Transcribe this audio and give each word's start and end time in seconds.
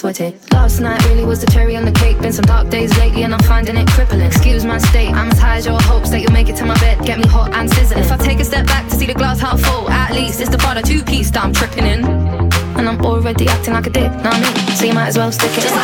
sweat 0.00 0.20
it. 0.22 0.34
Last 0.50 0.80
night 0.80 1.04
really 1.08 1.26
was 1.26 1.42
the 1.42 1.50
cherry 1.50 1.76
on 1.76 1.84
the 1.84 1.92
cake. 1.92 2.18
Been 2.22 2.32
some 2.32 2.46
dark 2.46 2.70
days 2.70 2.96
lately 2.96 3.22
and 3.22 3.34
I'm 3.34 3.42
finding 3.42 3.76
it 3.76 3.86
crippling. 3.88 4.22
Excuse 4.22 4.64
my 4.64 4.78
state, 4.78 5.12
I'm 5.12 5.30
as 5.30 5.38
high 5.38 5.58
as 5.58 5.66
your 5.66 5.78
hopes 5.82 6.08
that 6.08 6.20
you'll 6.22 6.32
make 6.32 6.48
it 6.48 6.56
to 6.56 6.64
my 6.64 6.78
bed. 6.80 7.04
Get 7.04 7.18
me 7.18 7.26
hot 7.26 7.52
and 7.52 7.68
sizzling. 7.68 8.02
If 8.02 8.10
I 8.10 8.16
take 8.16 8.40
a 8.40 8.44
step 8.44 8.66
back 8.66 8.88
to 8.88 8.96
see 8.96 9.04
the 9.04 9.12
glass 9.12 9.40
half 9.40 9.60
full, 9.60 9.90
at 9.90 10.14
least 10.14 10.40
it's 10.40 10.48
the 10.48 10.56
part 10.56 10.78
of 10.78 10.84
two 10.84 11.02
piece 11.02 11.30
that 11.32 11.44
I'm 11.44 11.52
tripping 11.52 11.84
in. 11.84 12.04
And 12.78 12.88
I'm 12.88 12.98
already 13.02 13.46
acting 13.46 13.74
like 13.74 13.88
a 13.88 13.90
dick, 13.90 14.10
know 14.24 14.30
what 14.30 14.40
I 14.40 14.54
mean? 14.54 14.74
So 14.74 14.86
you 14.86 14.94
might 14.94 15.08
as 15.08 15.18
well 15.18 15.30
stick 15.32 15.52
it. 15.52 15.60
Just 15.60 15.76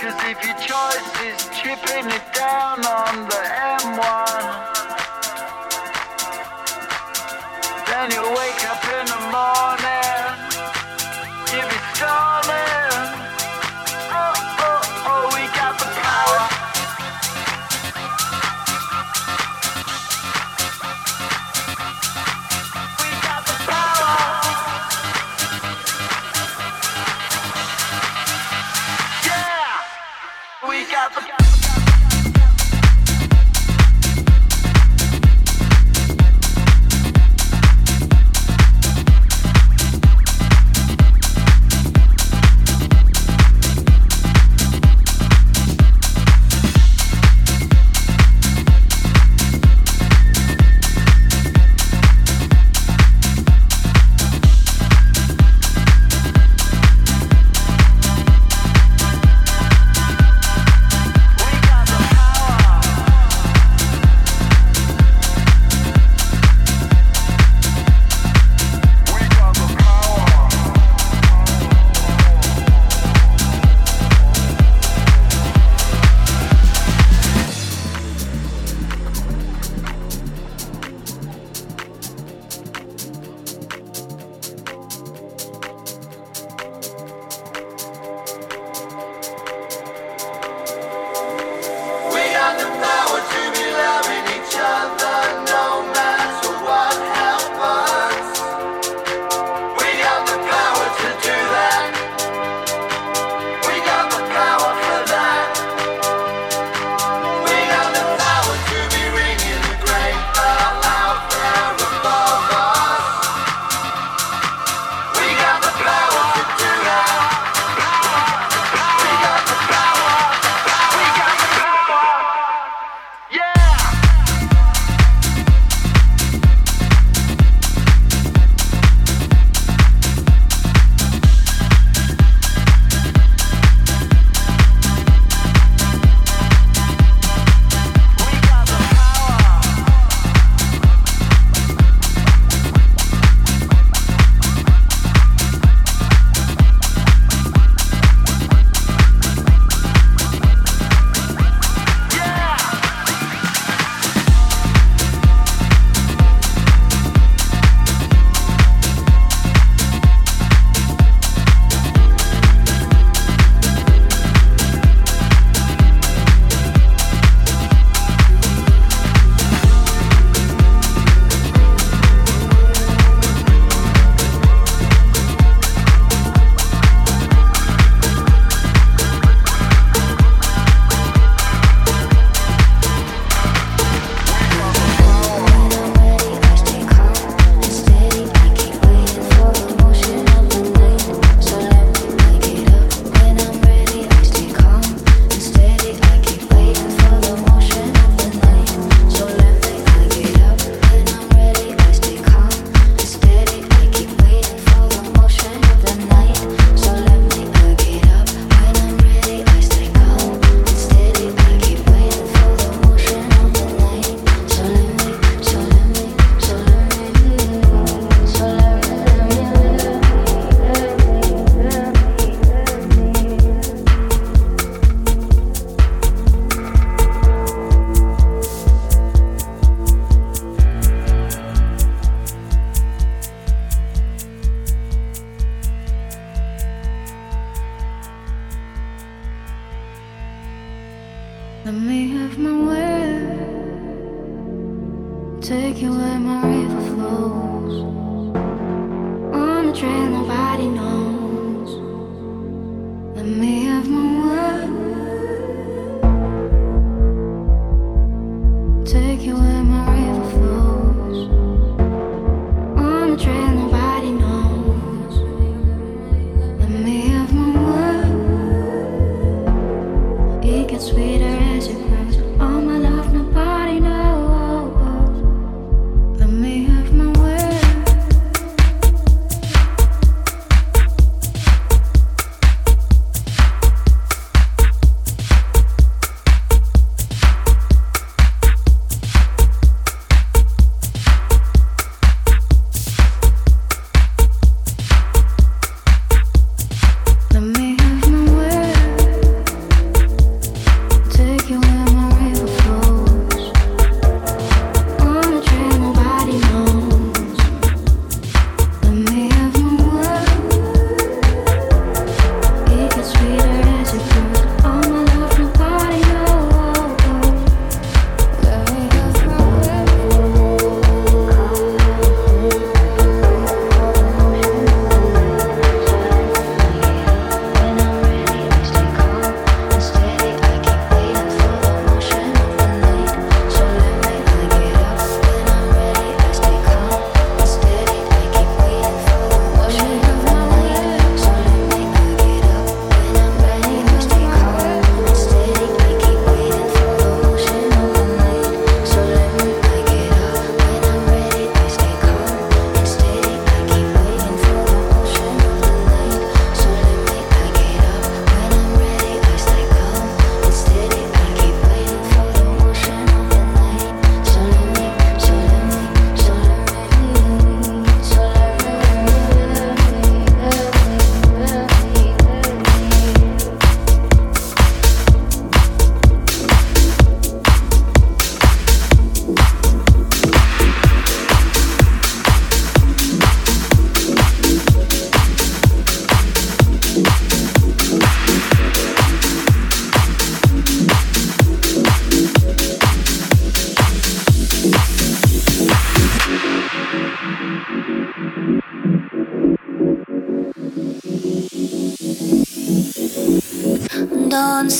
Cause 0.00 0.14
if 0.24 0.42
your 0.42 0.56
choice 0.56 1.20
is 1.28 1.44
chipping 1.60 2.06
it 2.10 2.32
down 2.32 2.82
on 2.86 3.28
the 3.28 3.42
M1, 3.84 4.42
then 7.84 8.10
you'll 8.10 8.34
wake 8.34 8.64
up 8.64 8.82
in 8.96 9.04
the 9.04 9.20
morning. 9.30 9.79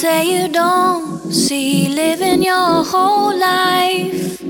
say 0.00 0.24
you 0.32 0.48
don't 0.48 1.30
see 1.30 1.88
living 1.88 2.42
your 2.42 2.82
whole 2.90 3.38
life. 3.38 4.40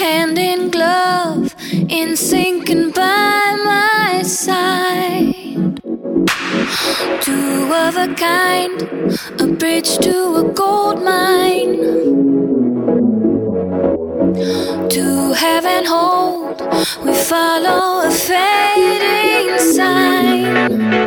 Hand 0.00 0.38
in 0.38 0.70
glove 0.70 1.54
in 1.90 2.16
sinking 2.16 2.90
by 2.92 3.42
my 3.70 4.22
side. 4.22 5.34
Two 7.20 7.70
of 7.84 7.98
a 8.06 8.08
kind 8.14 8.78
a 9.38 9.46
bridge 9.60 9.98
to 9.98 10.16
a 10.42 10.44
gold 10.54 11.02
mine. 11.02 11.76
To 14.96 15.34
heaven 15.44 15.84
hold 15.84 16.62
we 17.04 17.12
follow 17.12 18.08
a 18.08 18.10
fading 18.10 19.58
sign. 19.58 21.01